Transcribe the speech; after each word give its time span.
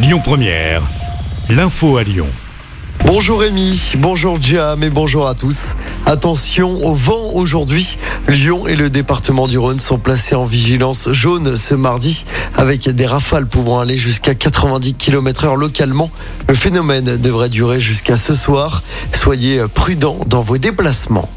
Lyon 0.00 0.20
Première, 0.22 0.82
l'info 1.50 1.96
à 1.96 2.04
Lyon. 2.04 2.28
Bonjour 3.04 3.40
Rémi, 3.40 3.94
bonjour 3.96 4.40
Jam 4.40 4.84
et 4.84 4.90
bonjour 4.90 5.26
à 5.26 5.34
tous. 5.34 5.74
Attention 6.06 6.86
au 6.86 6.94
vent 6.94 7.32
aujourd'hui. 7.34 7.98
Lyon 8.28 8.68
et 8.68 8.76
le 8.76 8.90
département 8.90 9.48
du 9.48 9.58
Rhône 9.58 9.80
sont 9.80 9.98
placés 9.98 10.36
en 10.36 10.44
vigilance 10.44 11.10
jaune 11.10 11.56
ce 11.56 11.74
mardi 11.74 12.26
avec 12.54 12.88
des 12.88 13.06
rafales 13.06 13.46
pouvant 13.46 13.80
aller 13.80 13.96
jusqu'à 13.96 14.36
90 14.36 14.94
km 14.94 15.46
heure 15.46 15.56
localement. 15.56 16.12
Le 16.48 16.54
phénomène 16.54 17.16
devrait 17.16 17.48
durer 17.48 17.80
jusqu'à 17.80 18.16
ce 18.16 18.34
soir. 18.34 18.84
Soyez 19.10 19.64
prudents 19.74 20.20
dans 20.28 20.42
vos 20.42 20.58
déplacements. 20.58 21.28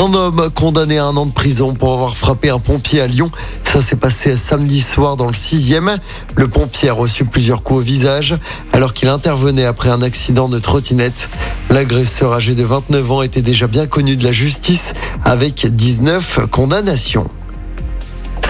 Un 0.00 0.14
homme 0.14 0.48
condamné 0.54 0.96
à 0.96 1.04
un 1.04 1.16
an 1.18 1.26
de 1.26 1.30
prison 1.30 1.74
pour 1.74 1.92
avoir 1.92 2.16
frappé 2.16 2.48
un 2.48 2.58
pompier 2.58 3.02
à 3.02 3.06
Lyon. 3.06 3.30
Ça 3.62 3.82
s'est 3.82 3.96
passé 3.96 4.34
samedi 4.34 4.80
soir 4.80 5.16
dans 5.16 5.26
le 5.26 5.34
6e. 5.34 5.98
Le 6.36 6.48
pompier 6.48 6.88
a 6.88 6.94
reçu 6.94 7.26
plusieurs 7.26 7.62
coups 7.62 7.80
au 7.80 7.82
visage 7.82 8.38
alors 8.72 8.94
qu'il 8.94 9.08
intervenait 9.08 9.66
après 9.66 9.90
un 9.90 10.00
accident 10.00 10.48
de 10.48 10.58
trottinette. 10.58 11.28
L'agresseur 11.68 12.32
âgé 12.32 12.54
de 12.54 12.64
29 12.64 13.12
ans 13.12 13.20
était 13.20 13.42
déjà 13.42 13.66
bien 13.66 13.86
connu 13.86 14.16
de 14.16 14.24
la 14.24 14.32
justice 14.32 14.94
avec 15.22 15.66
19 15.66 16.46
condamnations. 16.50 17.28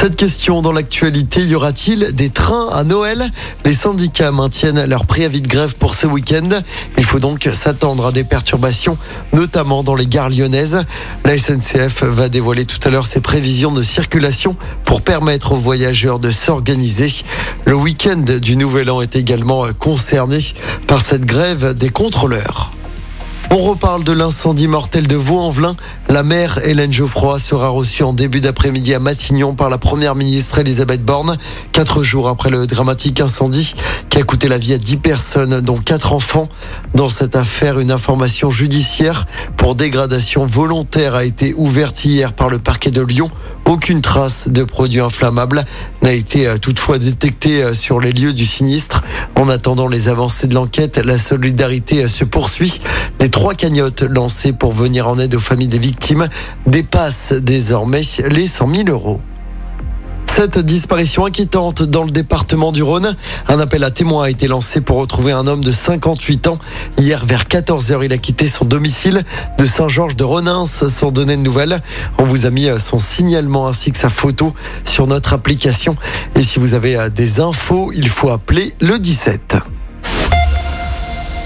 Cette 0.01 0.17
question 0.17 0.63
dans 0.63 0.73
l'actualité, 0.73 1.43
y 1.43 1.55
aura-t-il 1.55 2.15
des 2.15 2.31
trains 2.31 2.69
à 2.69 2.85
Noël? 2.85 3.31
Les 3.67 3.75
syndicats 3.75 4.33
maintiennent 4.33 4.87
leur 4.87 5.05
préavis 5.05 5.43
de 5.43 5.47
grève 5.47 5.75
pour 5.75 5.95
ce 5.95 6.07
week-end. 6.07 6.49
Il 6.97 7.05
faut 7.05 7.19
donc 7.19 7.47
s'attendre 7.53 8.07
à 8.07 8.11
des 8.11 8.25
perturbations, 8.25 8.97
notamment 9.35 9.83
dans 9.83 9.95
les 9.95 10.07
gares 10.07 10.31
lyonnaises. 10.31 10.87
La 11.27 11.37
SNCF 11.37 12.05
va 12.05 12.31
dévoiler 12.31 12.65
tout 12.65 12.79
à 12.83 12.91
l'heure 12.91 13.05
ses 13.05 13.21
prévisions 13.21 13.73
de 13.73 13.83
circulation 13.83 14.57
pour 14.87 15.03
permettre 15.03 15.53
aux 15.53 15.59
voyageurs 15.59 16.19
de 16.19 16.31
s'organiser. 16.31 17.13
Le 17.67 17.75
week-end 17.75 18.25
du 18.41 18.57
Nouvel 18.57 18.91
An 18.91 19.03
est 19.03 19.17
également 19.17 19.67
concerné 19.79 20.39
par 20.87 21.03
cette 21.03 21.27
grève 21.27 21.75
des 21.75 21.91
contrôleurs. 21.91 22.71
On 23.53 23.57
reparle 23.57 24.05
de 24.05 24.13
l'incendie 24.13 24.69
mortel 24.69 25.09
de 25.09 25.17
Vaux-en-Velin. 25.17 25.75
La 26.09 26.23
maire 26.23 26.61
Hélène 26.65 26.93
Geoffroy 26.93 27.41
sera 27.41 27.69
reçue 27.69 28.05
en 28.05 28.13
début 28.13 28.41
d'après-midi 28.41 28.95
à 28.95 29.01
Matignon 29.01 29.57
par 29.57 29.69
la 29.69 29.77
première 29.77 30.15
ministre 30.15 30.61
Elisabeth 30.61 31.05
Borne, 31.05 31.37
quatre 31.73 32.05
jours 32.05 32.29
après 32.29 32.51
le 32.51 32.69
dramatique 32.69 33.21
incendie 33.21 33.75
qui 34.09 34.19
a 34.19 34.23
coûté 34.23 34.47
la 34.47 34.59
vie 34.59 34.75
à 34.75 34.79
dix 34.79 34.97
personnes, 34.97 35.61
dont 35.63 35.79
quatre 35.79 36.13
enfants. 36.13 36.49
Dans 36.95 37.09
cette 37.09 37.35
affaire, 37.35 37.81
une 37.81 37.91
information 37.91 38.51
judiciaire 38.51 39.27
pour 39.57 39.75
dégradation 39.75 40.47
volontaire 40.47 41.17
a 41.17 41.25
été 41.25 41.53
ouverte 41.57 42.05
hier 42.05 42.33
par 42.33 42.51
le 42.51 42.61
parquet 42.61 42.93
de 42.93 43.03
Lyon. 43.03 43.33
Aucune 43.67 44.01
trace 44.01 44.49
de 44.49 44.65
produits 44.65 45.01
inflammables 45.01 45.65
n'a 46.03 46.13
été 46.13 46.49
euh, 46.49 46.57
toutefois 46.57 46.99
détectée 46.99 47.63
euh, 47.63 47.75
sur 47.75 48.01
les 48.01 48.11
lieux 48.11 48.33
du 48.33 48.45
sinistre. 48.45 49.03
En 49.37 49.49
attendant 49.49 49.87
les 49.87 50.09
avancées 50.09 50.49
de 50.49 50.55
l'enquête, 50.57 50.99
la 50.99 51.19
solidarité 51.19 52.03
euh, 52.03 52.09
se 52.09 52.25
poursuit. 52.25 52.81
Trois 53.41 53.55
cagnottes 53.55 54.03
lancées 54.03 54.53
pour 54.53 54.75
venir 54.75 55.09
en 55.09 55.19
aide 55.19 55.35
aux 55.35 55.41
familles 55.41 55.69
des 55.69 55.79
victimes 55.79 56.29
dépassent 56.67 57.33
désormais 57.33 58.03
les 58.29 58.47
100 58.47 58.75
000 58.75 58.89
euros. 58.91 59.19
Cette 60.27 60.59
disparition 60.59 61.25
inquiétante 61.25 61.83
dans 61.83 62.05
le 62.05 62.11
département 62.11 62.71
du 62.71 62.83
Rhône. 62.83 63.17
Un 63.49 63.59
appel 63.59 63.83
à 63.83 63.91
témoins 63.91 64.25
a 64.25 64.29
été 64.31 64.47
lancé 64.47 64.83
pour 64.83 64.99
retrouver 64.99 65.33
un 65.33 65.47
homme 65.47 65.65
de 65.65 65.73
58 65.73 66.49
ans. 66.49 66.59
Hier, 66.99 67.25
vers 67.25 67.45
14h, 67.45 68.05
il 68.05 68.13
a 68.13 68.19
quitté 68.19 68.47
son 68.47 68.67
domicile 68.67 69.25
de 69.57 69.65
Saint-Georges 69.65 70.17
de 70.17 70.25
Renins 70.25 70.67
sans 70.67 71.11
donner 71.11 71.39
de 71.39 71.43
nouvelles. 71.43 71.81
On 72.19 72.25
vous 72.25 72.45
a 72.45 72.51
mis 72.51 72.69
son 72.79 72.99
signalement 72.99 73.67
ainsi 73.69 73.91
que 73.91 73.97
sa 73.97 74.11
photo 74.11 74.53
sur 74.85 75.07
notre 75.07 75.33
application. 75.33 75.97
Et 76.35 76.43
si 76.43 76.59
vous 76.59 76.75
avez 76.75 77.09
des 77.09 77.41
infos, 77.41 77.91
il 77.95 78.11
faut 78.11 78.29
appeler 78.29 78.75
le 78.83 78.99
17. 78.99 79.80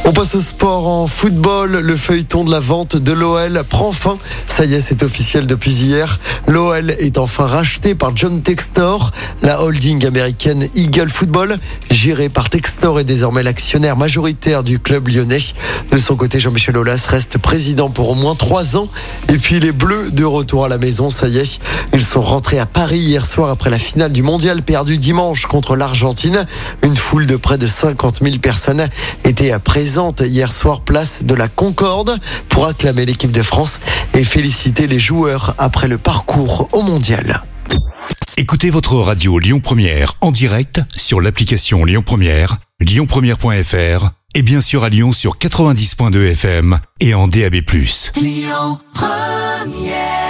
On 0.07 0.13
passe 0.13 0.35
au 0.35 0.41
sport 0.41 0.87
en 0.87 1.07
football. 1.07 1.79
Le 1.79 1.97
feuilleton 1.97 2.45
de 2.45 2.51
la 2.51 2.61
vente 2.61 2.95
de 2.95 3.13
l'OL 3.13 3.63
prend 3.67 3.91
fin. 3.91 4.19
Ça 4.47 4.67
y 4.67 4.75
est, 4.75 4.81
c'est 4.81 5.03
officiel 5.03 5.47
depuis 5.47 5.73
hier. 5.73 6.21
L'OL 6.47 6.91
est 6.91 7.17
enfin 7.17 7.47
racheté 7.47 7.95
par 7.95 8.15
John 8.15 8.43
Textor. 8.43 9.13
La 9.41 9.63
holding 9.63 10.05
américaine 10.05 10.69
Eagle 10.75 11.09
Football, 11.09 11.57
gérée 11.91 12.29
par 12.29 12.51
Textor, 12.51 13.01
est 13.01 13.05
désormais 13.05 13.43
l'actionnaire 13.43 13.97
majoritaire 13.97 14.63
du 14.63 14.79
club 14.79 15.09
lyonnais. 15.09 15.39
De 15.91 15.97
son 15.97 16.17
côté, 16.17 16.39
Jean-Michel 16.39 16.77
Aulas 16.77 17.07
reste 17.09 17.39
président 17.39 17.89
pour 17.89 18.11
au 18.11 18.15
moins 18.15 18.35
trois 18.35 18.77
ans. 18.77 18.89
Et 19.33 19.39
puis 19.39 19.59
les 19.59 19.73
Bleus 19.73 20.11
de 20.11 20.25
retour 20.25 20.67
à 20.67 20.69
la 20.69 20.77
maison, 20.77 21.09
ça 21.09 21.29
y 21.29 21.39
est. 21.39 21.61
Ils 21.95 22.03
sont 22.03 22.23
rentrés 22.23 22.59
à 22.59 22.67
Paris 22.67 22.99
hier 22.99 23.25
soir 23.25 23.49
après 23.49 23.71
la 23.71 23.79
finale 23.79 24.13
du 24.13 24.23
mondial 24.23 24.63
perdue 24.63 24.99
dimanche 24.99 25.47
contre 25.47 25.77
l'Argentine. 25.77 26.45
Une 26.83 26.95
foule 26.95 27.27
de 27.27 27.37
près 27.37 27.57
de 27.57 27.67
50 27.67 28.21
000 28.23 28.37
personnes 28.39 28.87
était 29.25 29.51
présente 29.95 30.23
hier 30.23 30.53
soir 30.53 30.81
place 30.81 31.23
de 31.23 31.37
la 31.37 31.47
Concorde 31.47 32.19
pour 32.49 32.67
acclamer 32.67 33.07
l'équipe 33.07 33.31
de 33.31 33.45
France 33.45 33.79
et 34.13 34.25
féliciter 34.25 34.89
les 34.89 34.99
joueurs 34.99 35.55
après 35.57 35.87
le 35.87 35.99
parcours 35.99 36.69
au 36.73 36.83
mondial. 36.83 37.45
Écoutez 38.37 38.71
votre 38.71 38.97
radio 38.97 39.39
Lyon 39.39 39.61
Première 39.61 40.15
en 40.21 40.33
direct 40.33 40.81
sur 40.97 41.21
l'application 41.21 41.85
Lyon 41.85 42.03
Première, 42.05 42.57
lyonpremière.fr 42.81 44.11
et 44.35 44.43
bien 44.43 44.61
sûr 44.61 44.83
à 44.83 44.89
Lyon 44.89 45.13
sur 45.13 45.39
90.2 45.39 46.33
FM 46.33 46.81
et 46.99 47.15
en 47.15 47.29
DAB+. 47.29 47.55
Lyon 48.17 48.81
Première 48.95 50.24